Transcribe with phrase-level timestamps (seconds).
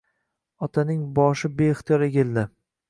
[0.67, 2.51] Otaning boshi beixtiyor egildi